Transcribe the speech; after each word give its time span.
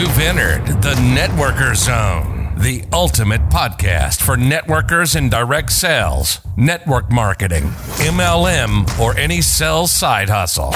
You've 0.00 0.18
entered 0.18 0.66
the 0.80 0.94
Networker 0.94 1.76
Zone, 1.76 2.54
the 2.56 2.82
ultimate 2.90 3.42
podcast 3.50 4.22
for 4.22 4.34
networkers 4.34 5.14
in 5.14 5.28
direct 5.28 5.72
sales, 5.72 6.40
network 6.56 7.12
marketing, 7.12 7.64
MLM, 7.98 8.98
or 8.98 9.14
any 9.18 9.42
sales 9.42 9.92
side 9.92 10.30
hustle. 10.30 10.72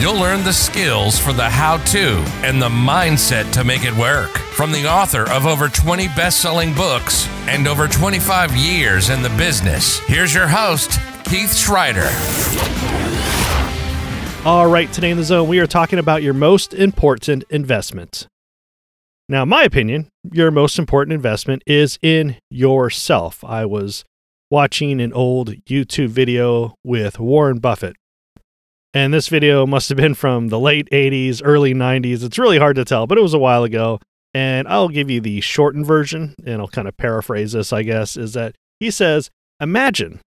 You'll 0.00 0.18
learn 0.18 0.42
the 0.42 0.54
skills 0.54 1.18
for 1.18 1.34
the 1.34 1.50
how 1.50 1.76
to 1.92 2.24
and 2.42 2.62
the 2.62 2.70
mindset 2.70 3.52
to 3.52 3.62
make 3.62 3.84
it 3.84 3.94
work. 3.94 4.30
From 4.38 4.72
the 4.72 4.86
author 4.86 5.30
of 5.30 5.44
over 5.44 5.68
20 5.68 6.08
best 6.16 6.40
selling 6.40 6.72
books 6.72 7.28
and 7.46 7.68
over 7.68 7.88
25 7.88 8.56
years 8.56 9.10
in 9.10 9.20
the 9.20 9.28
business, 9.36 9.98
here's 9.98 10.32
your 10.32 10.48
host, 10.48 10.92
Keith 11.26 11.52
Schreiter. 11.52 12.99
All 14.46 14.68
right, 14.68 14.90
today 14.90 15.10
in 15.10 15.18
the 15.18 15.22
zone, 15.22 15.48
we 15.48 15.58
are 15.58 15.66
talking 15.66 15.98
about 15.98 16.22
your 16.22 16.32
most 16.32 16.72
important 16.72 17.44
investment. 17.50 18.26
Now, 19.28 19.42
in 19.42 19.50
my 19.50 19.64
opinion, 19.64 20.08
your 20.32 20.50
most 20.50 20.78
important 20.78 21.12
investment 21.12 21.62
is 21.66 21.98
in 22.00 22.38
yourself. 22.48 23.44
I 23.44 23.66
was 23.66 24.02
watching 24.50 24.98
an 25.02 25.12
old 25.12 25.50
YouTube 25.66 26.08
video 26.08 26.74
with 26.82 27.20
Warren 27.20 27.58
Buffett. 27.58 27.96
And 28.94 29.12
this 29.12 29.28
video 29.28 29.66
must 29.66 29.90
have 29.90 29.98
been 29.98 30.14
from 30.14 30.48
the 30.48 30.58
late 30.58 30.88
80s, 30.90 31.42
early 31.44 31.74
90s. 31.74 32.24
It's 32.24 32.38
really 32.38 32.58
hard 32.58 32.76
to 32.76 32.84
tell, 32.86 33.06
but 33.06 33.18
it 33.18 33.22
was 33.22 33.34
a 33.34 33.38
while 33.38 33.64
ago. 33.64 34.00
And 34.32 34.66
I'll 34.68 34.88
give 34.88 35.10
you 35.10 35.20
the 35.20 35.42
shortened 35.42 35.84
version, 35.84 36.34
and 36.46 36.62
I'll 36.62 36.68
kind 36.68 36.88
of 36.88 36.96
paraphrase 36.96 37.52
this, 37.52 37.74
I 37.74 37.82
guess, 37.82 38.16
is 38.16 38.32
that 38.32 38.54
he 38.78 38.90
says, 38.90 39.28
Imagine 39.60 40.20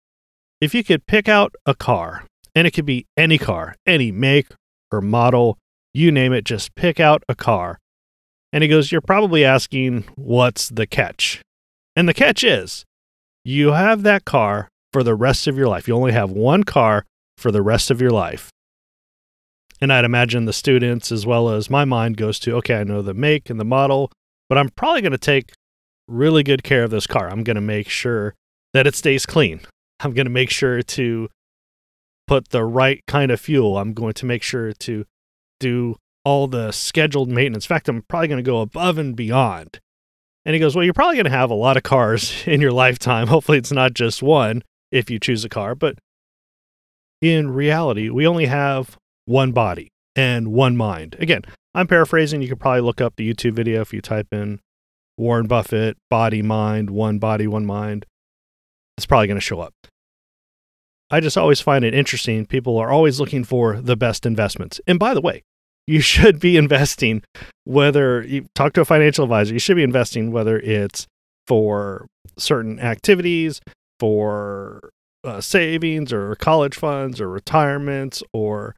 if 0.61 0.75
you 0.75 0.83
could 0.83 1.07
pick 1.07 1.29
out 1.29 1.55
a 1.65 1.77
car 1.77 2.25
and 2.61 2.67
it 2.67 2.73
could 2.73 2.85
be 2.85 3.07
any 3.17 3.39
car, 3.39 3.75
any 3.87 4.13
make 4.13 4.49
or 4.93 5.01
model, 5.01 5.57
you 5.95 6.13
name 6.13 6.35
it, 6.35 6.45
just 6.45 6.75
pick 6.75 7.01
out 7.01 7.23
a 7.27 7.35
car. 7.35 7.79
And 8.53 8.63
he 8.63 8.69
goes, 8.69 8.93
You're 8.93 9.01
probably 9.01 9.47
asking, 9.47 10.05
what's 10.15 10.69
the 10.69 10.87
catch? 10.87 11.41
And 11.97 12.07
the 12.07 12.13
catch 12.13 12.45
is, 12.45 12.85
you 13.47 13.73
have 13.73 14.03
that 14.03 14.27
car 14.27 14.69
for 14.93 15.03
the 15.03 15.15
rest 15.15 15.47
of 15.47 15.57
your 15.57 15.69
life. 15.69 15.89
You 15.89 15.95
only 15.95 16.13
have 16.13 16.31
one 16.31 16.65
car 16.65 17.07
for 17.39 17.51
the 17.51 17.63
rest 17.63 17.91
of 17.91 17.99
your 17.99 18.11
life. 18.11 18.51
And 19.81 19.91
I'd 19.91 20.05
imagine 20.05 20.45
the 20.45 20.53
students, 20.53 21.11
as 21.11 21.25
well 21.25 21.49
as 21.49 21.71
my 21.71 21.87
mind, 21.87 22.19
goes 22.19 22.39
to, 22.41 22.57
okay, 22.57 22.75
I 22.75 22.85
know 22.85 23.01
the 23.01 23.15
make 23.15 23.49
and 23.49 23.59
the 23.59 23.65
model, 23.65 24.13
but 24.51 24.59
I'm 24.59 24.69
probably 24.69 25.01
going 25.01 25.13
to 25.13 25.19
take 25.19 25.55
really 26.07 26.43
good 26.43 26.63
care 26.63 26.85
of 26.85 26.91
this 26.91 27.07
car. 27.07 27.31
I'm 27.31 27.43
going 27.43 27.55
to 27.55 27.63
make 27.63 27.89
sure 27.89 28.35
that 28.75 28.87
it 28.87 28.95
stays 28.95 29.25
clean. 29.25 29.63
I'm 30.01 30.13
going 30.13 30.27
to 30.27 30.31
make 30.31 30.51
sure 30.51 30.83
to 30.83 31.31
put 32.31 32.51
the 32.51 32.65
right 32.65 33.05
kind 33.09 33.33
of 33.33 33.41
fuel. 33.41 33.77
I'm 33.77 33.93
going 33.93 34.13
to 34.15 34.25
make 34.25 34.45
sure 34.45 34.73
to 34.73 35.05
do 35.59 35.97
all 36.25 36.47
the 36.47 36.71
scheduled 36.71 37.29
maintenance. 37.29 37.65
In 37.65 37.69
fact, 37.69 37.89
I'm 37.89 38.03
probably 38.03 38.29
going 38.29 38.45
to 38.45 38.49
go 38.49 38.61
above 38.61 38.99
and 38.99 39.17
beyond. 39.17 39.81
And 40.45 40.55
he 40.55 40.61
goes, 40.61 40.77
Well, 40.77 40.85
you're 40.85 40.95
probably 40.95 41.17
going 41.17 41.25
to 41.25 41.31
have 41.31 41.51
a 41.51 41.55
lot 41.55 41.77
of 41.77 41.83
cars 41.83 42.33
in 42.47 42.61
your 42.61 42.71
lifetime. 42.71 43.27
Hopefully, 43.27 43.59
it's 43.59 43.73
not 43.73 43.95
just 43.95 44.23
one 44.23 44.63
if 44.93 45.11
you 45.11 45.19
choose 45.19 45.45
a 45.45 45.49
car. 45.49 45.75
But 45.75 45.99
in 47.21 47.51
reality, 47.51 48.09
we 48.11 48.29
only 48.29 48.47
have 48.47 48.97
one 49.25 49.51
body 49.51 49.89
and 50.15 50.53
one 50.53 50.77
mind. 50.77 51.17
Again, 51.19 51.43
I'm 51.75 51.89
paraphrasing. 51.89 52.43
You 52.43 52.49
could 52.49 52.61
probably 52.61 52.83
look 52.83 53.01
up 53.01 53.17
the 53.17 53.29
YouTube 53.29 53.55
video 53.55 53.81
if 53.81 53.93
you 53.93 54.01
type 54.01 54.29
in 54.31 54.61
Warren 55.19 55.49
Buffett, 55.49 55.97
body, 56.09 56.43
mind, 56.43 56.91
one 56.91 57.19
body, 57.19 57.49
one 57.49 57.67
mind. 57.67 58.07
It's 58.97 59.07
probably 59.07 59.27
going 59.27 59.37
to 59.37 59.41
show 59.41 59.59
up. 59.59 59.75
I 61.11 61.21
just 61.21 61.37
always 61.37 61.61
find 61.61 61.85
it 61.85 61.95
interesting. 61.95 62.47
People 62.47 62.79
are 62.79 62.91
always 62.91 63.19
looking 63.19 63.45
for 63.45 63.81
the 63.81 63.97
best 63.97 64.25
investments. 64.25 64.81
And 64.87 64.99
by 64.99 65.15
the 65.15 65.21
way, 65.21 65.43
you 65.87 66.01
should 66.13 66.41
be 66.41 66.57
investing 66.57 67.23
whether 67.65 68.23
you 68.23 68.47
talk 68.55 68.73
to 68.75 68.81
a 68.81 68.85
financial 68.85 69.25
advisor, 69.25 69.53
you 69.53 69.59
should 69.59 69.77
be 69.77 69.83
investing 69.83 70.31
whether 70.33 70.59
it's 70.59 71.07
for 71.47 72.07
certain 72.39 72.79
activities, 72.79 73.61
for 73.99 74.91
uh, 75.25 75.41
savings 75.41 76.13
or 76.13 76.35
college 76.37 76.77
funds 76.77 77.21
or 77.21 77.29
retirements 77.29 78.23
or 78.33 78.75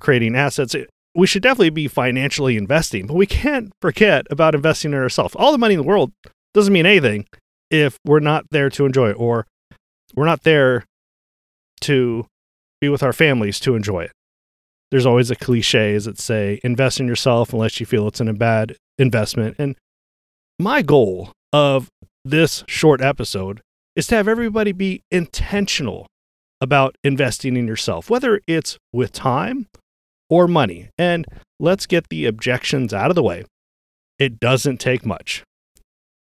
creating 0.00 0.36
assets. 0.36 0.74
We 1.14 1.26
should 1.26 1.42
definitely 1.42 1.70
be 1.70 1.88
financially 1.88 2.56
investing, 2.56 3.06
but 3.06 3.14
we 3.14 3.26
can't 3.26 3.72
forget 3.82 4.26
about 4.30 4.54
investing 4.54 4.92
in 4.92 4.98
ourselves. 4.98 5.34
All 5.34 5.52
the 5.52 5.58
money 5.58 5.74
in 5.74 5.80
the 5.80 5.86
world 5.86 6.12
doesn't 6.54 6.72
mean 6.72 6.86
anything 6.86 7.26
if 7.70 7.98
we're 8.04 8.20
not 8.20 8.46
there 8.50 8.70
to 8.70 8.86
enjoy 8.86 9.10
it 9.10 9.16
or 9.18 9.46
we're 10.14 10.26
not 10.26 10.42
there 10.42 10.84
to 11.82 12.26
be 12.80 12.88
with 12.88 13.02
our 13.02 13.12
families 13.12 13.60
to 13.60 13.74
enjoy 13.74 14.04
it. 14.04 14.12
There's 14.90 15.06
always 15.06 15.30
a 15.30 15.36
cliche 15.36 15.96
that 15.96 16.18
say 16.18 16.60
invest 16.62 17.00
in 17.00 17.06
yourself 17.06 17.52
unless 17.52 17.80
you 17.80 17.86
feel 17.86 18.08
it's 18.08 18.20
in 18.20 18.28
a 18.28 18.34
bad 18.34 18.76
investment. 18.98 19.56
And 19.58 19.76
my 20.58 20.82
goal 20.82 21.32
of 21.52 21.88
this 22.24 22.64
short 22.68 23.00
episode 23.00 23.60
is 23.96 24.06
to 24.08 24.16
have 24.16 24.28
everybody 24.28 24.72
be 24.72 25.02
intentional 25.10 26.06
about 26.60 26.94
investing 27.02 27.56
in 27.56 27.66
yourself, 27.66 28.08
whether 28.08 28.40
it's 28.46 28.78
with 28.92 29.12
time 29.12 29.66
or 30.30 30.46
money. 30.46 30.88
And 30.96 31.26
let's 31.58 31.86
get 31.86 32.08
the 32.08 32.26
objections 32.26 32.94
out 32.94 33.10
of 33.10 33.14
the 33.14 33.22
way. 33.22 33.44
It 34.18 34.38
doesn't 34.38 34.78
take 34.78 35.04
much. 35.04 35.42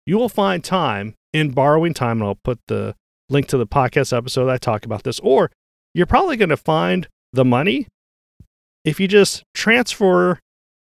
You 0.06 0.16
will 0.16 0.28
find 0.28 0.64
time 0.64 1.14
in 1.32 1.50
borrowing 1.50 1.94
time, 1.94 2.20
and 2.20 2.28
I'll 2.28 2.38
put 2.42 2.58
the 2.68 2.94
link 3.30 3.46
to 3.48 3.56
the 3.56 3.66
podcast 3.66 4.16
episode 4.16 4.50
I 4.50 4.58
talk 4.58 4.84
about 4.84 5.04
this, 5.04 5.20
or 5.20 5.50
you're 5.94 6.06
probably 6.06 6.36
going 6.36 6.50
to 6.50 6.56
find 6.56 7.08
the 7.32 7.44
money 7.44 7.86
if 8.84 9.00
you 9.00 9.08
just 9.08 9.42
transfer 9.54 10.38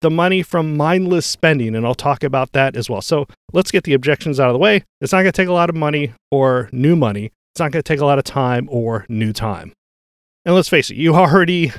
the 0.02 0.09
money 0.09 0.41
from 0.41 0.75
mindless 0.75 1.25
spending. 1.25 1.75
And 1.75 1.85
I'll 1.85 1.96
talk 1.96 2.24
about 2.24 2.52
that 2.53 2.75
as 2.75 2.90
well. 2.90 3.02
So 3.02 3.28
let's 3.53 3.72
get 3.72 3.84
the 3.84 3.94
objections 3.94 4.40
out 4.40 4.50
of 4.50 4.53
the 4.53 4.59
way. 4.59 4.84
It's 5.00 5.12
not 5.12 5.22
going 5.22 5.31
to 5.31 5.38
take 5.38 5.47
a 5.47 5.53
lot 5.53 5.69
of 5.69 5.75
money 5.75 6.13
or 6.31 6.69
new 6.72 6.96
money, 6.96 7.31
it's 7.53 7.59
not 7.59 7.72
going 7.72 7.84
to 7.84 7.88
take 7.88 8.00
a 8.00 8.06
lot 8.06 8.18
of 8.18 8.24
time 8.24 8.68
or 8.72 9.06
new 9.08 9.31
time. 9.31 9.73
And 10.44 10.56
let's 10.56 10.69
face 10.69 10.90
it, 10.90 10.97
you 10.97 11.13
already 11.16 11.72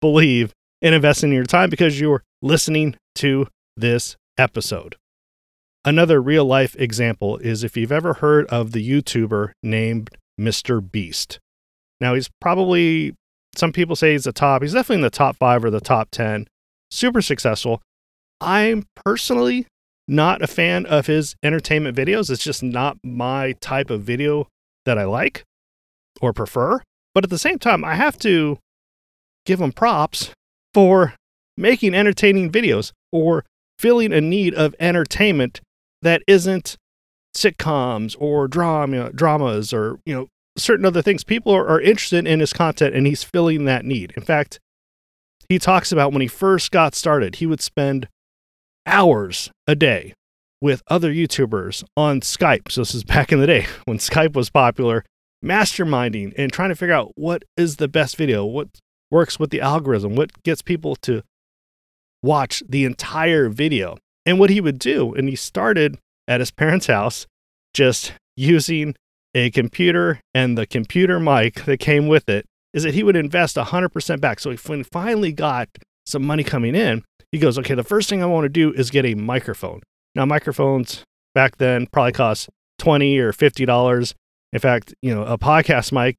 believe 0.00 0.52
in 0.80 0.94
investing 0.94 1.32
your 1.32 1.44
time 1.44 1.70
because 1.70 1.98
you're 1.98 2.22
listening 2.42 2.96
to 3.16 3.48
this 3.76 4.16
episode. 4.38 4.96
Another 5.84 6.22
real 6.22 6.46
life 6.46 6.74
example 6.78 7.36
is 7.38 7.62
if 7.62 7.76
you've 7.76 7.92
ever 7.92 8.14
heard 8.14 8.46
of 8.46 8.72
the 8.72 8.88
YouTuber 8.88 9.52
named 9.62 10.10
Mr. 10.40 10.80
Beast. 10.80 11.38
Now, 12.00 12.14
he's 12.14 12.30
probably, 12.40 13.14
some 13.54 13.72
people 13.72 13.94
say 13.94 14.12
he's 14.12 14.24
the 14.24 14.32
top. 14.32 14.62
He's 14.62 14.72
definitely 14.72 14.96
in 14.96 15.02
the 15.02 15.10
top 15.10 15.36
five 15.36 15.62
or 15.62 15.70
the 15.70 15.80
top 15.80 16.08
10. 16.10 16.46
Super 16.90 17.20
successful. 17.20 17.82
I'm 18.40 18.84
personally 19.04 19.66
not 20.08 20.42
a 20.42 20.46
fan 20.46 20.86
of 20.86 21.06
his 21.06 21.34
entertainment 21.42 21.96
videos. 21.96 22.30
It's 22.30 22.44
just 22.44 22.62
not 22.62 22.96
my 23.02 23.52
type 23.60 23.90
of 23.90 24.02
video 24.02 24.48
that 24.86 24.98
I 24.98 25.04
like 25.04 25.44
or 26.20 26.32
prefer. 26.32 26.80
But 27.14 27.24
at 27.24 27.30
the 27.30 27.38
same 27.38 27.58
time, 27.58 27.84
I 27.84 27.94
have 27.94 28.18
to 28.20 28.58
give 29.44 29.60
him 29.60 29.72
props 29.72 30.32
for 30.72 31.14
making 31.56 31.94
entertaining 31.94 32.50
videos 32.50 32.92
or 33.12 33.44
filling 33.78 34.12
a 34.12 34.20
need 34.20 34.54
of 34.54 34.74
entertainment 34.80 35.60
that 36.04 36.22
isn't 36.28 36.76
sitcoms 37.36 38.14
or 38.20 38.46
drama 38.46 39.10
dramas 39.12 39.72
or 39.72 39.98
you 40.06 40.14
know 40.14 40.28
certain 40.56 40.86
other 40.86 41.02
things 41.02 41.24
people 41.24 41.52
are, 41.52 41.66
are 41.66 41.80
interested 41.80 42.26
in 42.28 42.38
his 42.38 42.52
content 42.52 42.94
and 42.94 43.08
he's 43.08 43.24
filling 43.24 43.64
that 43.64 43.84
need. 43.84 44.12
In 44.16 44.22
fact 44.22 44.60
he 45.48 45.58
talks 45.58 45.90
about 45.90 46.12
when 46.12 46.22
he 46.22 46.28
first 46.28 46.70
got 46.70 46.94
started 46.94 47.36
he 47.36 47.46
would 47.46 47.60
spend 47.60 48.08
hours 48.86 49.50
a 49.66 49.74
day 49.74 50.14
with 50.60 50.82
other 50.88 51.12
youtubers 51.12 51.82
on 51.96 52.20
skype. 52.20 52.70
So 52.70 52.82
this 52.82 52.94
is 52.94 53.02
back 53.02 53.32
in 53.32 53.40
the 53.40 53.46
day 53.46 53.66
when 53.84 53.98
skype 53.98 54.34
was 54.34 54.50
popular 54.50 55.04
masterminding 55.44 56.32
and 56.38 56.52
trying 56.52 56.70
to 56.70 56.76
figure 56.76 56.94
out 56.94 57.12
what 57.16 57.44
is 57.56 57.76
the 57.76 57.88
best 57.88 58.16
video 58.16 58.44
what 58.44 58.68
works 59.10 59.38
with 59.38 59.50
the 59.50 59.60
algorithm 59.60 60.14
what 60.14 60.42
gets 60.42 60.62
people 60.62 60.96
to 60.96 61.22
watch 62.22 62.62
the 62.66 62.86
entire 62.86 63.50
video 63.50 63.98
and 64.26 64.38
what 64.38 64.50
he 64.50 64.60
would 64.60 64.78
do, 64.78 65.14
and 65.14 65.28
he 65.28 65.36
started 65.36 65.98
at 66.26 66.40
his 66.40 66.50
parents' 66.50 66.86
house 66.86 67.26
just 67.74 68.12
using 68.36 68.94
a 69.34 69.50
computer 69.50 70.20
and 70.32 70.56
the 70.56 70.66
computer 70.66 71.18
mic 71.18 71.64
that 71.64 71.78
came 71.78 72.06
with 72.06 72.28
it, 72.28 72.46
is 72.72 72.82
that 72.84 72.94
he 72.94 73.02
would 73.02 73.16
invest 73.16 73.56
100% 73.56 74.20
back. 74.20 74.40
So 74.40 74.54
when 74.66 74.78
he 74.78 74.84
finally 74.84 75.32
got 75.32 75.68
some 76.06 76.24
money 76.24 76.44
coming 76.44 76.74
in, 76.74 77.02
he 77.32 77.38
goes, 77.38 77.58
okay, 77.58 77.74
the 77.74 77.82
first 77.82 78.08
thing 78.08 78.22
I 78.22 78.26
want 78.26 78.44
to 78.44 78.48
do 78.48 78.72
is 78.72 78.90
get 78.90 79.04
a 79.04 79.14
microphone. 79.14 79.80
Now, 80.14 80.24
microphones 80.24 81.02
back 81.34 81.56
then 81.56 81.88
probably 81.92 82.12
cost 82.12 82.48
20 82.78 83.18
or 83.18 83.32
$50. 83.32 84.14
In 84.52 84.60
fact, 84.60 84.94
you 85.02 85.12
know, 85.14 85.24
a 85.24 85.36
podcast 85.36 85.90
mic 85.90 86.16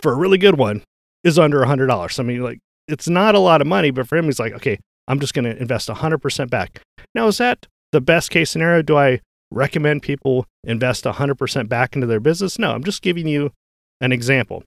for 0.00 0.12
a 0.12 0.16
really 0.16 0.38
good 0.38 0.56
one 0.56 0.82
is 1.22 1.38
under 1.38 1.60
$100. 1.60 2.18
I 2.18 2.22
mean, 2.22 2.42
like, 2.42 2.58
it's 2.88 3.08
not 3.08 3.34
a 3.34 3.38
lot 3.38 3.60
of 3.60 3.66
money, 3.66 3.90
but 3.90 4.08
for 4.08 4.16
him, 4.16 4.24
he's 4.24 4.40
like, 4.40 4.54
okay, 4.54 4.78
I'm 5.08 5.20
just 5.20 5.34
going 5.34 5.44
to 5.44 5.60
invest 5.60 5.88
100% 5.88 6.50
back. 6.50 6.80
Now, 7.14 7.26
is 7.26 7.38
that 7.38 7.66
the 7.92 8.00
best 8.00 8.30
case 8.30 8.50
scenario? 8.50 8.82
Do 8.82 8.96
I 8.96 9.20
recommend 9.50 10.02
people 10.02 10.46
invest 10.64 11.04
100% 11.04 11.68
back 11.68 11.94
into 11.94 12.06
their 12.06 12.20
business? 12.20 12.58
No, 12.58 12.72
I'm 12.72 12.84
just 12.84 13.02
giving 13.02 13.26
you 13.26 13.52
an 14.00 14.12
example. 14.12 14.62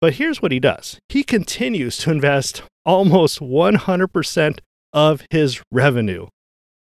But 0.00 0.14
here's 0.14 0.42
what 0.42 0.52
he 0.52 0.60
does 0.60 0.98
he 1.08 1.22
continues 1.22 1.96
to 1.98 2.10
invest 2.10 2.62
almost 2.84 3.40
100% 3.40 4.58
of 4.92 5.22
his 5.30 5.62
revenue 5.72 6.28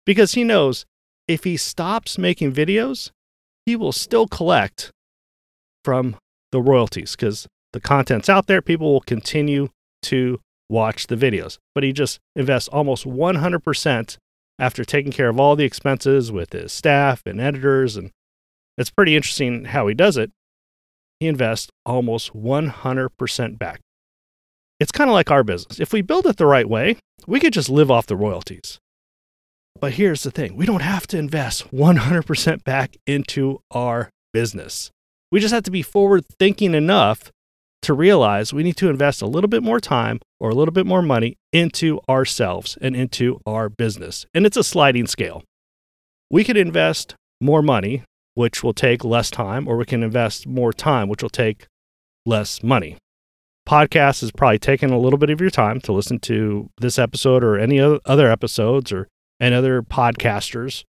because 0.05 0.33
he 0.35 0.45
knows 0.45 0.85
if 1.29 1.45
he 1.45 1.57
stops 1.57 2.19
making 2.19 2.53
videos, 2.53 3.11
he 3.65 3.77
will 3.77 3.93
still 3.93 4.27
collect 4.27 4.91
from 5.85 6.17
the 6.53 6.61
royalties 6.61 7.17
because 7.17 7.47
the 7.73 7.81
content's 7.81 8.29
out 8.29 8.47
there. 8.47 8.63
People 8.63 8.93
will 8.93 9.01
continue 9.01 9.69
to 10.03 10.41
watch 10.69 11.07
the 11.07 11.17
videos. 11.17 11.59
But 11.75 11.85
he 11.85 11.93
just 11.93 12.19
invests 12.37 12.69
almost 12.69 13.05
100% 13.05 14.17
after 14.59 14.85
taking 14.85 15.13
care 15.13 15.29
of 15.29 15.41
all 15.41 15.57
the 15.57 15.65
expenses 15.65 16.31
with 16.31 16.53
his 16.53 16.73
staff 16.73 17.23
and 17.27 17.41
editors. 17.41 17.97
And 17.97 18.11
it's 18.79 18.91
pretty 18.91 19.17
interesting 19.17 19.67
how 19.67 19.87
he 19.87 19.95
does 19.95 20.17
it. 20.17 20.31
He 21.21 21.27
invests 21.27 21.71
almost 21.87 22.35
100% 22.35 23.59
back. 23.59 23.81
It's 24.81 24.93
kind 24.93 25.09
of 25.09 25.15
like 25.15 25.31
our 25.31 25.45
business. 25.45 25.79
If 25.81 25.93
we 25.93 26.03
build 26.03 26.27
it 26.27 26.37
the 26.37 26.47
right 26.47 26.69
way, 26.69 26.97
we 27.27 27.41
could 27.41 27.53
just 27.53 27.71
live 27.71 27.91
off 27.91 28.07
the 28.07 28.17
royalties. 28.17 28.79
But 29.81 29.95
here's 29.95 30.23
the 30.23 30.31
thing 30.31 30.57
we 30.57 30.67
don't 30.67 30.83
have 30.83 31.07
to 31.09 31.19
invest 31.19 31.71
100% 31.73 32.65
back 32.65 32.97
into 33.07 33.61
our 33.71 34.11
business. 34.33 34.91
We 35.31 35.41
just 35.41 35.55
have 35.55 35.65
to 35.65 35.71
be 35.71 35.83
forward 35.83 36.25
thinking 36.39 36.75
enough 36.75 37.33
to 37.85 37.95
realize 37.95 38.53
we 38.53 38.63
need 38.63 38.77
to 38.77 38.91
invest 38.91 39.23
a 39.23 39.27
little 39.27 39.49
bit 39.49 39.63
more 39.63 39.81
time 39.81 40.21
or 40.41 40.51
a 40.51 40.55
little 40.55 40.73
bit 40.73 40.87
more 40.87 41.03
money 41.03 41.37
into 41.53 42.01
ourselves 42.09 42.77
and 42.81 42.97
into 42.97 43.41
our 43.47 43.69
business. 43.69 44.27
And 44.35 44.47
it's 44.47 44.57
a 44.57 44.65
sliding 44.65 45.07
scale. 45.07 45.43
We 46.31 46.45
could 46.45 46.57
invest 46.57 47.15
more 47.41 47.63
money, 47.63 48.03
which 48.35 48.63
will 48.63 48.75
take 48.75 49.05
less 49.05 49.31
time, 49.31 49.69
or 49.69 49.77
we 49.77 49.85
can 49.85 50.03
invest 50.03 50.47
more 50.47 50.73
time, 50.73 51.09
which 51.09 51.23
will 51.23 51.31
take 51.31 51.67
less 52.27 52.63
money. 52.63 52.97
Podcast 53.69 54.23
is 54.23 54.31
probably 54.33 54.59
taking 54.59 54.91
a 54.91 54.99
little 54.99 55.19
bit 55.19 55.31
of 55.31 55.41
your 55.41 55.51
time 55.51 55.81
to 55.83 55.93
listen 55.93 56.19
to 56.21 56.69
this 56.81 56.99
episode 56.99 57.43
or 57.43 57.59
any 57.59 57.81
other 57.81 58.31
episodes 58.31 58.93
or 58.93 59.09
and 59.41 59.55
other 59.55 59.83
podcasters. 59.83 60.85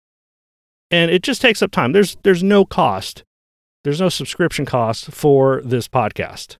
And 0.89 1.11
it 1.11 1.23
just 1.23 1.41
takes 1.41 1.61
up 1.61 1.71
time. 1.71 1.91
There's 1.91 2.17
there's 2.23 2.43
no 2.43 2.65
cost. 2.65 3.23
There's 3.83 3.99
no 3.99 4.09
subscription 4.09 4.65
cost 4.65 5.11
for 5.11 5.61
this 5.63 5.87
podcast. 5.87 6.57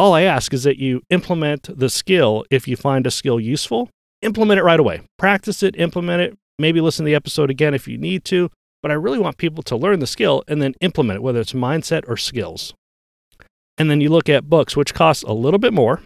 All 0.00 0.14
I 0.14 0.22
ask 0.22 0.54
is 0.54 0.62
that 0.62 0.78
you 0.78 1.02
implement 1.10 1.78
the 1.78 1.90
skill 1.90 2.46
if 2.50 2.66
you 2.66 2.74
find 2.74 3.06
a 3.06 3.10
skill 3.10 3.38
useful. 3.38 3.90
Implement 4.22 4.58
it 4.58 4.62
right 4.62 4.80
away. 4.80 5.02
Practice 5.18 5.62
it, 5.62 5.76
implement 5.76 6.22
it, 6.22 6.38
maybe 6.58 6.80
listen 6.80 7.04
to 7.04 7.06
the 7.10 7.14
episode 7.14 7.50
again 7.50 7.74
if 7.74 7.86
you 7.86 7.98
need 7.98 8.24
to. 8.24 8.48
But 8.82 8.90
I 8.90 8.94
really 8.94 9.18
want 9.18 9.36
people 9.36 9.62
to 9.64 9.76
learn 9.76 9.98
the 9.98 10.06
skill 10.06 10.42
and 10.48 10.62
then 10.62 10.72
implement 10.80 11.18
it, 11.18 11.22
whether 11.22 11.38
it's 11.38 11.52
mindset 11.52 12.04
or 12.08 12.16
skills. 12.16 12.72
And 13.76 13.90
then 13.90 14.00
you 14.00 14.08
look 14.08 14.30
at 14.30 14.48
books, 14.48 14.74
which 14.74 14.94
cost 14.94 15.22
a 15.24 15.34
little 15.34 15.58
bit 15.58 15.74
more, 15.74 16.00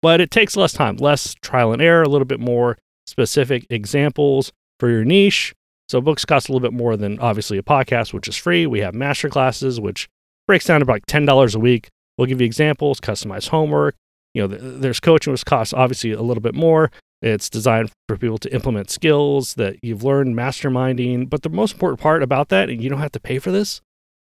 but 0.00 0.22
it 0.22 0.30
takes 0.30 0.56
less 0.56 0.72
time, 0.72 0.96
less 0.96 1.34
trial 1.42 1.74
and 1.74 1.82
error, 1.82 2.04
a 2.04 2.08
little 2.08 2.24
bit 2.24 2.40
more 2.40 2.78
specific 3.06 3.66
examples 3.68 4.52
for 4.80 4.88
your 4.88 5.04
niche. 5.04 5.54
So 5.90 6.00
books 6.00 6.24
cost 6.24 6.48
a 6.48 6.52
little 6.52 6.66
bit 6.66 6.74
more 6.74 6.96
than 6.96 7.18
obviously 7.18 7.58
a 7.58 7.62
podcast, 7.62 8.14
which 8.14 8.26
is 8.26 8.38
free. 8.38 8.66
We 8.66 8.80
have 8.80 8.94
master 8.94 9.28
classes, 9.28 9.78
which 9.78 10.08
breaks 10.46 10.64
down 10.64 10.80
to 10.80 10.84
about 10.84 11.02
ten 11.06 11.26
dollars 11.26 11.54
a 11.54 11.58
week. 11.58 11.90
We'll 12.18 12.26
give 12.26 12.40
you 12.40 12.44
examples, 12.44 13.00
customized 13.00 13.48
homework. 13.48 13.94
You 14.34 14.46
know, 14.46 14.48
there's 14.48 15.00
coaching, 15.00 15.32
which 15.32 15.46
costs 15.46 15.72
obviously 15.72 16.12
a 16.12 16.20
little 16.20 16.42
bit 16.42 16.54
more. 16.54 16.90
It's 17.22 17.48
designed 17.48 17.90
for 18.08 18.16
people 18.16 18.38
to 18.38 18.52
implement 18.52 18.90
skills 18.90 19.54
that 19.54 19.76
you've 19.82 20.04
learned 20.04 20.36
masterminding. 20.36 21.30
But 21.30 21.42
the 21.42 21.48
most 21.48 21.74
important 21.74 22.00
part 22.00 22.22
about 22.22 22.48
that, 22.50 22.68
and 22.68 22.82
you 22.82 22.90
don't 22.90 23.00
have 23.00 23.12
to 23.12 23.20
pay 23.20 23.38
for 23.38 23.50
this, 23.50 23.80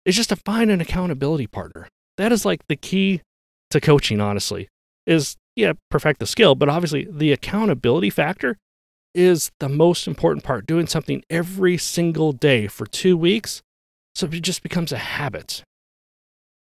is 0.04 0.16
just 0.16 0.30
to 0.30 0.36
find 0.36 0.70
an 0.70 0.80
accountability 0.80 1.46
partner. 1.46 1.88
That 2.16 2.32
is 2.32 2.44
like 2.44 2.66
the 2.68 2.76
key 2.76 3.22
to 3.70 3.80
coaching, 3.80 4.20
honestly, 4.20 4.68
is 5.06 5.36
yeah, 5.56 5.72
perfect 5.90 6.20
the 6.20 6.26
skill, 6.26 6.54
but 6.54 6.68
obviously 6.68 7.06
the 7.10 7.32
accountability 7.32 8.10
factor 8.10 8.56
is 9.14 9.50
the 9.60 9.68
most 9.68 10.08
important 10.08 10.44
part. 10.44 10.66
Doing 10.66 10.86
something 10.86 11.22
every 11.30 11.78
single 11.78 12.32
day 12.32 12.66
for 12.66 12.86
two 12.86 13.16
weeks, 13.16 13.62
so 14.14 14.26
it 14.26 14.42
just 14.42 14.62
becomes 14.62 14.90
a 14.92 14.98
habit. 14.98 15.62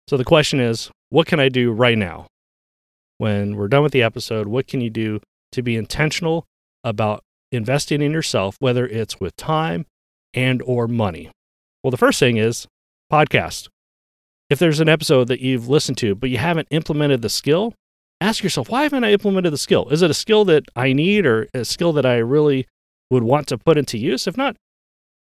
So 0.08 0.18
the 0.18 0.26
question 0.26 0.60
is, 0.60 0.90
what 1.10 1.28
can 1.28 1.40
I 1.40 1.50
do 1.50 1.72
right 1.72 1.98
now? 1.98 2.28
When 3.18 3.56
we're 3.56 3.68
done 3.68 3.84
with 3.84 3.92
the 3.92 4.04
episode, 4.04 4.48
what 4.48 4.68
can 4.68 4.82
you 4.82 4.90
do 4.90 5.20
to 5.52 5.62
be 5.62 5.76
intentional 5.76 6.46
about 6.84 7.24
investing 7.52 8.02
in 8.02 8.12
yourself, 8.12 8.56
whether 8.60 8.88
it's 8.88 9.20
with 9.20 9.36
time 9.36 9.86
and 10.34 10.62
or 10.62 10.88
money? 10.88 11.32
Well, 11.84 11.92
the 11.92 11.98
first 11.98 12.20
thing 12.20 12.38
is 12.38 12.68
podcast. 13.12 13.68
If 14.50 14.60
there's 14.60 14.80
an 14.80 14.90
episode 14.90 15.28
that 15.28 15.42
you've 15.42 15.68
listened 15.68 15.98
to, 16.00 16.16
but 16.16 16.30
you 16.30 16.38
haven't 16.38 16.68
implemented 16.72 17.22
the 17.22 17.30
skill, 17.30 17.74
ask 18.22 18.44
yourself, 18.44 18.70
why 18.70 18.84
haven't 18.84 19.04
I 19.04 19.12
implemented 19.12 19.54
the 19.54 19.58
skill? 19.58 19.90
Is 19.90 20.02
it 20.02 20.10
a 20.10 20.16
skill 20.16 20.46
that 20.46 20.64
I 20.76 20.94
need 20.94 21.26
or 21.26 21.48
a 21.54 21.66
skill 21.66 21.94
that 21.94 22.06
I 22.06 22.18
really 22.18 22.68
would 23.12 23.24
want 23.24 23.48
to 23.48 23.58
put 23.58 23.78
into 23.78 23.98
use? 23.98 24.28
If 24.28 24.38
not, 24.38 24.56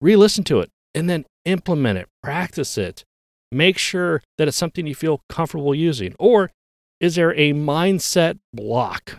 re 0.01 0.15
listen 0.15 0.44
to 0.45 0.59
it 0.59 0.69
and 0.94 1.09
then 1.09 1.25
implement 1.45 2.00
it, 2.00 2.07
practice 2.21 2.77
it. 2.77 3.03
Make 3.51 3.77
sure 3.77 4.21
that 4.38 4.47
it's 4.47 4.57
something 4.57 4.85
you 4.88 4.95
feel 4.95 5.21
comfortable 5.29 5.73
using. 5.73 6.15
Or 6.19 6.51
is 6.99 7.15
there 7.15 7.33
a 7.33 7.53
mindset 7.53 8.39
block? 8.53 9.17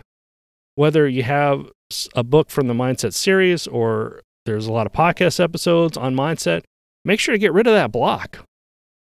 Whether 0.75 1.07
you 1.07 1.23
have 1.23 1.69
a 2.15 2.23
book 2.23 2.49
from 2.49 2.67
the 2.67 2.73
mindset 2.73 3.13
series 3.13 3.67
or 3.67 4.21
there's 4.45 4.67
a 4.67 4.71
lot 4.71 4.85
of 4.85 4.93
podcast 4.93 5.39
episodes 5.39 5.97
on 5.97 6.15
mindset, 6.15 6.63
make 7.03 7.19
sure 7.19 7.33
to 7.33 7.39
get 7.39 7.53
rid 7.53 7.67
of 7.67 7.73
that 7.73 7.91
block. 7.91 8.39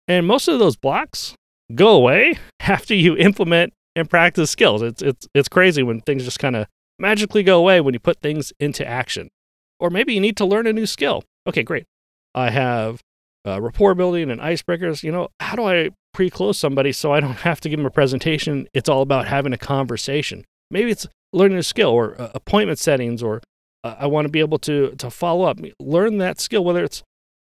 And 0.08 0.28
most 0.28 0.48
of 0.48 0.60
those 0.60 0.76
blocks 0.76 1.36
go 1.74 1.90
away 1.92 2.38
after 2.60 2.94
you 2.94 3.16
implement 3.18 3.74
and 3.96 4.10
practice 4.10 4.50
skills. 4.50 4.82
It's 4.82 5.02
it's 5.02 5.28
it's 5.34 5.50
crazy 5.50 5.84
when 5.84 6.02
things 6.02 6.26
just 6.26 6.40
kind 6.40 6.56
of 6.56 6.68
magically 7.00 7.44
go 7.44 7.60
away 7.60 7.82
when 7.82 7.94
you 7.94 8.00
put 8.00 8.22
things 8.22 8.52
into 8.60 8.88
action. 8.88 9.30
Or 9.80 9.90
maybe 9.90 10.14
you 10.14 10.20
need 10.20 10.38
to 10.38 10.46
learn 10.46 10.68
a 10.68 10.74
new 10.74 10.86
skill. 10.86 11.24
Okay, 11.48 11.64
great. 11.64 11.86
I 12.34 12.50
have 12.50 13.02
uh, 13.46 13.62
rapport 13.62 13.96
building 13.96 14.30
and 14.30 14.42
icebreakers. 14.42 15.04
You 15.04 15.12
know, 15.12 15.30
how 15.40 15.56
do 15.56 15.64
I 15.64 15.90
pre-close 16.14 16.58
somebody 16.58 16.92
so 16.92 17.12
I 17.12 17.20
don't 17.20 17.34
have 17.50 17.62
to 17.62 17.70
give 17.70 17.78
them 17.78 17.86
a 17.86 17.92
presentation? 17.92 18.68
It's 18.74 18.90
all 18.90 19.02
about 19.02 19.28
having 19.28 19.54
a 19.54 19.58
conversation. 19.58 20.46
Maybe 20.72 20.92
it's 20.92 21.08
learning 21.32 21.58
a 21.58 21.64
skill 21.64 21.90
or 21.90 22.20
uh, 22.20 22.32
appointment 22.34 22.80
settings, 22.80 23.22
or 23.22 23.42
uh, 23.84 23.96
I 24.00 24.08
want 24.08 24.26
to 24.26 24.32
be 24.32 24.40
able 24.40 24.60
to 24.60 24.92
to 24.98 25.10
follow 25.10 25.46
up. 25.46 25.60
Learn 25.80 26.18
that 26.20 26.40
skill, 26.40 26.64
whether 26.64 26.84
it's 26.84 27.04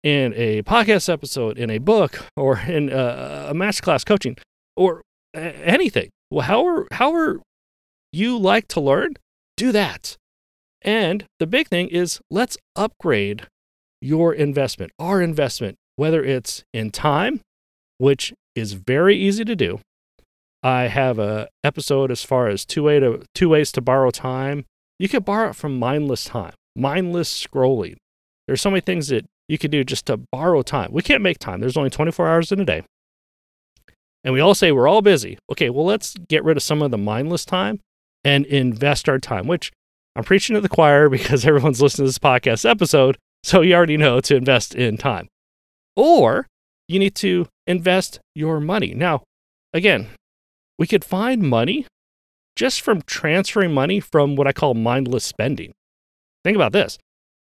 in 0.03 0.33
a 0.37 0.63
podcast 0.63 1.13
episode, 1.13 1.59
in 1.59 1.71
a 1.71 1.79
book, 1.79 2.25
or 2.37 2.59
in 2.59 2.93
uh, 2.93 3.47
a, 3.49 3.51
a 3.51 3.55
masterclass 3.55 4.05
coaching, 4.05 4.37
or 4.77 5.03
anything. 5.35 6.11
Well, 6.31 6.47
however, 6.47 6.87
however 6.93 7.41
you 8.13 8.39
like 8.39 8.69
to 8.69 8.81
learn, 8.81 9.15
do 9.57 9.73
that. 9.73 10.17
And 10.83 11.27
the 11.39 11.47
big 11.47 11.69
thing 11.69 11.89
is 11.89 12.21
let's 12.31 12.57
upgrade 12.77 13.47
your 14.01 14.33
investment, 14.33 14.93
our 14.99 15.21
investment, 15.21 15.77
whether 15.97 16.23
it's 16.25 16.65
in 16.73 16.91
time, 16.91 17.41
which 17.99 18.33
is 18.55 18.75
very 18.75 19.17
easy 19.17 19.45
to 19.45 19.57
do. 19.57 19.81
I 20.63 20.83
have 20.89 21.19
a 21.19 21.49
episode 21.63 22.11
as 22.11 22.25
far 22.25 22.49
as 22.49 22.65
two 22.65 22.83
way 22.83 22.99
to 23.01 23.23
two 23.35 23.49
ways 23.49 23.71
to 23.73 23.81
borrow 23.81 24.11
time. 24.11 24.65
You 24.99 25.09
could 25.09 25.25
borrow 25.25 25.51
it 25.51 25.57
from 25.57 25.79
mindless 25.79 26.25
time, 26.25 26.55
mindless 26.75 27.47
scrolling. 27.47 27.97
There's 28.47 28.61
so 28.61 28.71
many 28.71 28.81
things 28.81 29.09
that 29.09 29.27
you 29.49 29.59
can 29.59 29.71
do 29.71 29.85
just 29.85 30.07
to 30.07 30.21
borrow 30.33 30.63
time. 30.63 30.91
We 30.93 31.03
can't 31.03 31.23
make 31.23 31.39
time. 31.39 31.61
There's 31.61 31.77
only 31.77 31.91
24 31.91 32.29
hours 32.29 32.53
in 32.53 32.61
a 32.61 32.65
day. 32.65 32.83
And 34.25 34.35
we 34.35 34.41
all 34.41 34.55
say 34.55 34.73
we're 34.73 34.89
all 34.89 35.03
busy. 35.03 35.39
Okay, 35.51 35.71
well, 35.71 35.85
let's 35.85 36.15
get 36.29 36.45
rid 36.45 36.57
of 36.57 36.63
some 36.63 36.83
of 36.83 36.91
the 36.91 36.99
mindless 36.99 37.45
time 37.45 37.81
and 38.25 38.45
invest 38.47 39.09
our 39.09 39.19
time, 39.19 39.47
which 39.47 39.71
I'm 40.17 40.25
preaching 40.25 40.55
to 40.55 40.61
the 40.61 40.69
choir 40.69 41.09
because 41.11 41.47
everyone's 41.47 41.81
listening 41.81 42.07
to 42.07 42.09
this 42.09 42.19
podcast 42.19 42.69
episode. 42.69 43.17
So 43.49 43.63
you 43.63 43.75
already 43.75 43.97
know 43.97 44.21
to 44.21 44.37
invest 44.37 44.75
in 44.75 44.99
time. 44.99 45.27
Or 45.97 46.47
you 46.87 46.99
need 46.99 47.15
to 47.15 47.47
invest 47.67 48.21
your 48.35 48.61
money. 48.61 48.93
Now, 48.93 49.23
again, 49.73 50.09
we 50.79 50.87
could 50.87 51.03
find 51.03 51.41
money 51.41 51.87
just 52.57 52.83
from 52.83 53.01
transferring 53.01 53.73
money 53.73 54.01
from 54.01 54.37
what 54.37 54.47
I 54.47 54.53
call 54.53 54.75
mindless 54.75 55.25
spending. 55.25 55.73
Think 56.45 56.57
about 56.57 56.73
this 56.73 56.99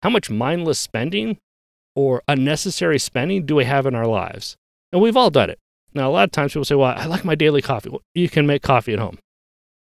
how 0.04 0.10
much 0.10 0.30
mindless 0.30 0.78
spending 0.78 1.36
or 1.96 2.22
unnecessary 2.28 3.00
spending 3.00 3.44
do 3.44 3.56
we 3.56 3.64
have 3.64 3.84
in 3.84 3.96
our 3.96 4.06
lives? 4.06 4.54
And 4.92 5.02
we've 5.02 5.16
all 5.16 5.30
done 5.30 5.50
it. 5.50 5.58
Now, 5.94 6.08
a 6.08 6.12
lot 6.12 6.28
of 6.28 6.30
times 6.30 6.52
people 6.52 6.64
say, 6.64 6.76
well, 6.76 6.94
I 6.96 7.06
like 7.06 7.24
my 7.24 7.34
daily 7.34 7.60
coffee. 7.60 7.90
Well, 7.90 8.02
you 8.14 8.28
can 8.28 8.46
make 8.46 8.62
coffee 8.62 8.92
at 8.92 9.00
home. 9.00 9.18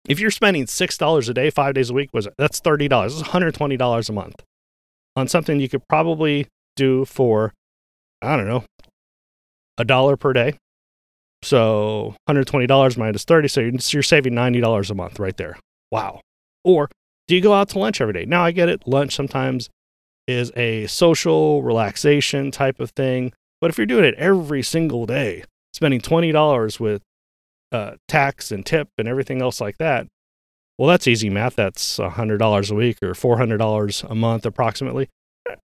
If 0.08 0.20
you're 0.20 0.30
spending 0.30 0.64
$6 0.64 1.28
a 1.28 1.34
day, 1.34 1.50
five 1.50 1.74
days 1.74 1.90
a 1.90 1.92
week, 1.92 2.08
was? 2.14 2.26
That's 2.38 2.62
$30. 2.62 2.88
That's 2.88 3.28
$120 3.28 4.08
a 4.08 4.12
month 4.14 4.42
on 5.18 5.28
something 5.28 5.60
you 5.60 5.68
could 5.68 5.87
probably 5.88 6.46
do 6.76 7.04
for, 7.04 7.52
I 8.22 8.37
don't 8.37 8.48
know, 8.48 8.64
a 9.76 9.84
dollar 9.84 10.16
per 10.16 10.32
day. 10.32 10.58
So 11.42 12.14
$120 12.28 12.96
minus 12.96 13.25
30. 13.25 13.48
So 13.48 13.60
you're 13.60 14.02
saving 14.02 14.32
$90 14.32 14.90
a 14.90 14.94
month 14.94 15.18
right 15.18 15.37
there. 15.37 15.58
Wow. 15.90 16.20
Or 16.64 16.88
do 17.26 17.34
you 17.34 17.40
go 17.40 17.52
out 17.52 17.68
to 17.70 17.78
lunch 17.78 18.00
every 18.00 18.14
day? 18.14 18.25
Now 18.25 18.44
I 18.44 18.50
get 18.50 18.68
it. 18.68 18.87
Lunch 18.87 19.14
sometimes 19.14 19.68
is 20.26 20.52
a 20.56 20.87
social 20.87 21.62
relaxation 21.62 22.50
type 22.50 22.80
of 22.80 22.90
thing. 22.90 23.32
But 23.60 23.70
if 23.70 23.78
you're 23.78 23.87
doing 23.87 24.04
it 24.04 24.14
every 24.14 24.62
single 24.62 25.06
day, 25.06 25.44
spending 25.72 26.00
$20 26.00 26.80
with 26.80 27.02
uh, 27.72 27.92
tax 28.08 28.50
and 28.50 28.64
tip 28.64 28.88
and 28.98 29.08
everything 29.08 29.42
else 29.42 29.60
like 29.60 29.78
that, 29.78 30.06
Well, 30.78 30.88
that's 30.88 31.08
easy 31.08 31.28
math. 31.28 31.56
That's 31.56 31.99
$100 31.99 32.70
a 32.70 32.75
week 32.75 32.99
or 33.02 33.12
$400 33.12 34.11
a 34.11 34.14
month 34.14 34.47
approximately. 34.47 35.08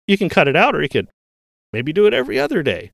You 0.07 0.17
can 0.17 0.29
cut 0.29 0.47
it 0.47 0.55
out 0.55 0.75
or 0.75 0.81
you 0.81 0.89
could 0.89 1.07
maybe 1.71 1.93
do 1.93 2.05
it 2.05 2.13
every 2.13 2.39
other 2.39 2.61
day 2.61 2.91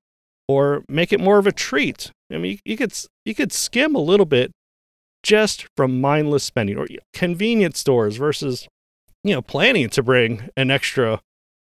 or 0.47 0.83
make 0.87 1.11
it 1.11 1.19
more 1.19 1.39
of 1.39 1.47
a 1.47 1.51
treat. 1.51 2.11
I 2.31 2.37
mean, 2.37 2.59
you 2.63 2.77
could 2.77 2.93
you 3.23 3.33
could 3.33 3.51
skim 3.51 3.95
a 3.95 3.99
little 3.99 4.25
bit 4.25 4.51
just 5.23 5.65
from 5.75 5.99
mindless 5.99 6.43
spending 6.43 6.77
or 6.77 6.87
convenience 7.13 7.79
stores 7.79 8.17
versus 8.17 8.67
you 9.23 9.33
know 9.33 9.41
planning 9.41 9.89
to 9.89 10.03
bring 10.03 10.49
an 10.55 10.69
extra 10.69 11.21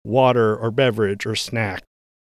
water 0.05 0.55
or 0.55 0.72
beverage 0.72 1.25
or 1.25 1.36
snack 1.36 1.84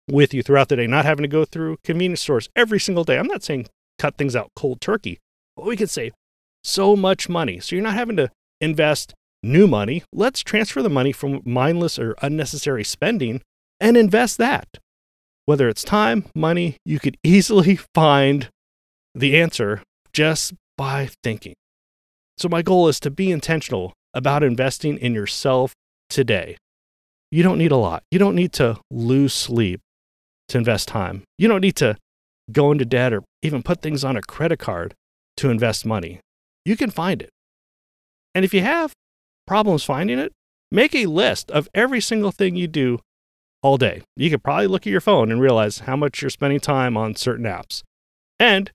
with 0.10 0.34
you 0.34 0.42
throughout 0.42 0.70
the 0.70 0.78
day, 0.78 0.88
not 0.88 1.04
having 1.04 1.24
to 1.24 1.28
go 1.28 1.44
through 1.44 1.78
convenience 1.84 2.22
stores 2.22 2.50
every 2.56 2.80
single 2.80 3.04
day. 3.04 3.18
I'm 3.18 3.28
not 3.28 3.44
saying 3.44 3.68
cut 4.00 4.16
things 4.16 4.36
out 4.36 4.52
cold 4.56 4.80
turkey, 4.80 5.20
but 5.58 5.66
we 5.66 5.76
could 5.76 5.90
save 5.90 6.14
so 6.64 6.96
much 6.96 7.30
money. 7.30 7.60
So 7.60 7.76
you're 7.76 7.84
not 7.84 7.94
having 7.94 8.18
to 8.18 8.30
invest 8.62 9.14
new 9.44 9.68
money. 9.68 10.04
Let's 10.14 10.42
transfer 10.42 10.82
the 10.82 10.90
money 10.90 11.12
from 11.12 11.42
mindless 11.46 11.98
or 12.00 12.16
unnecessary 12.22 12.84
spending 12.84 13.42
and 13.80 13.98
invest 13.98 14.38
that. 14.38 14.68
Whether 15.46 15.70
it's 15.70 15.84
time, 15.84 16.26
money, 16.36 16.78
you 16.86 17.00
could 17.00 17.18
easily 17.24 17.78
find 17.94 18.50
the 19.16 19.40
answer 19.40 19.82
just 20.14 20.54
by 20.78 21.10
thinking. 21.24 21.54
So, 22.38 22.48
my 22.50 22.62
goal 22.62 22.88
is 22.88 23.00
to 23.00 23.10
be 23.10 23.32
intentional 23.32 23.94
about 24.14 24.44
investing 24.44 24.98
in 24.98 25.14
yourself 25.14 25.74
today. 26.10 26.58
You 27.32 27.44
don't 27.44 27.58
need 27.58 27.72
a 27.72 27.78
lot. 27.78 28.04
You 28.12 28.20
don't 28.20 28.36
need 28.36 28.54
to 28.54 28.80
lose 28.92 29.34
sleep 29.34 29.82
to 30.50 30.58
invest 30.58 30.88
time. 30.88 31.24
You 31.38 31.48
don't 31.48 31.62
need 31.62 31.76
to 31.78 31.98
go 32.52 32.72
into 32.72 32.86
debt 32.86 33.14
or 33.14 33.24
even 33.42 33.64
put 33.64 33.82
things 33.82 34.04
on 34.04 34.16
a 34.16 34.22
credit 34.22 34.60
card 34.60 34.94
to 35.38 35.50
invest 35.50 35.86
money. 35.86 36.20
You 36.68 36.76
can 36.76 36.90
find 36.90 37.22
it. 37.22 37.30
And 38.36 38.44
if 38.44 38.54
you 38.54 38.60
have 38.60 38.92
problems 39.48 39.86
finding 39.86 40.20
it, 40.20 40.34
make 40.70 40.94
a 40.94 41.06
list 41.06 41.50
of 41.50 41.70
every 41.74 42.02
single 42.02 42.34
thing 42.34 42.58
you 42.58 42.68
do 42.68 43.00
all 43.64 43.78
day. 43.78 44.02
You 44.18 44.30
could 44.30 44.44
probably 44.44 44.68
look 44.68 44.86
at 44.86 44.92
your 44.92 45.00
phone 45.00 45.32
and 45.32 45.40
realize 45.40 45.80
how 45.80 45.96
much 45.96 46.22
you're 46.22 46.30
spending 46.30 46.60
time 46.60 46.98
on 46.98 47.16
certain 47.16 47.46
apps. 47.46 47.84
And 48.38 48.70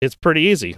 it's 0.00 0.16
pretty 0.16 0.40
easy. 0.40 0.76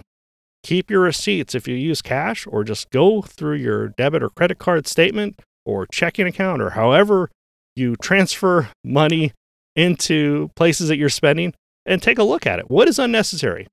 Keep 0.61 0.91
your 0.91 1.01
receipts 1.01 1.55
if 1.55 1.67
you 1.67 1.73
use 1.73 2.03
cash, 2.03 2.45
or 2.47 2.63
just 2.63 2.91
go 2.91 3.23
through 3.23 3.55
your 3.55 3.87
debit 3.87 4.21
or 4.21 4.29
credit 4.29 4.59
card 4.59 4.85
statement 4.85 5.39
or 5.65 5.87
checking 5.91 6.27
account, 6.27 6.61
or 6.61 6.71
however 6.71 7.31
you 7.75 7.95
transfer 7.95 8.69
money 8.83 9.31
into 9.75 10.51
places 10.55 10.89
that 10.89 10.97
you're 10.97 11.09
spending 11.09 11.55
and 11.87 12.03
take 12.03 12.19
a 12.19 12.23
look 12.23 12.45
at 12.45 12.59
it. 12.59 12.69
What 12.69 12.87
is 12.87 12.99
unnecessary? 12.99 13.65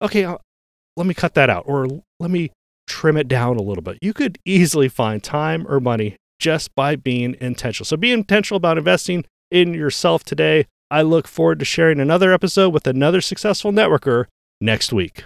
Okay, 0.00 0.24
uh, 0.24 0.38
let 0.96 1.06
me 1.06 1.14
cut 1.14 1.34
that 1.34 1.50
out, 1.50 1.64
or 1.66 1.86
let 2.18 2.30
me 2.30 2.50
trim 2.86 3.16
it 3.16 3.28
down 3.28 3.56
a 3.56 3.62
little 3.62 3.82
bit. 3.82 3.98
You 4.00 4.12
could 4.14 4.38
easily 4.44 4.88
find 4.88 5.22
time 5.22 5.66
or 5.68 5.80
money 5.80 6.16
just 6.38 6.74
by 6.74 6.96
being 6.96 7.36
intentional. 7.40 7.84
So 7.84 7.96
be 7.96 8.12
intentional 8.12 8.56
about 8.56 8.78
investing 8.78 9.24
in 9.50 9.74
yourself 9.74 10.24
today. 10.24 10.66
I 10.90 11.02
look 11.02 11.26
forward 11.26 11.58
to 11.58 11.64
sharing 11.64 12.00
another 12.00 12.32
episode 12.32 12.70
with 12.70 12.86
another 12.86 13.20
successful 13.20 13.72
networker 13.72 14.26
next 14.60 14.92
week. 14.92 15.24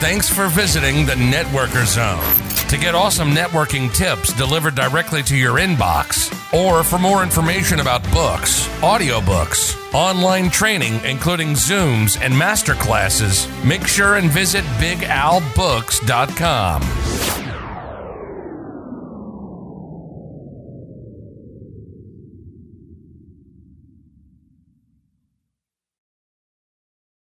Thanks 0.00 0.28
for 0.28 0.46
visiting 0.48 1.06
the 1.06 1.14
Networker 1.14 1.84
Zone. 1.84 2.47
To 2.68 2.76
get 2.76 2.94
awesome 2.94 3.30
networking 3.30 3.90
tips 3.94 4.34
delivered 4.34 4.74
directly 4.74 5.22
to 5.22 5.34
your 5.34 5.54
inbox, 5.54 6.30
or 6.52 6.84
for 6.84 6.98
more 6.98 7.22
information 7.22 7.80
about 7.80 8.02
books, 8.12 8.68
audiobooks, 8.82 9.74
online 9.94 10.50
training, 10.50 11.00
including 11.02 11.52
Zooms 11.52 12.20
and 12.20 12.34
masterclasses, 12.34 13.48
make 13.64 13.86
sure 13.86 14.16
and 14.16 14.30
visit 14.30 14.64
BigAlBooks.com. 14.78 17.47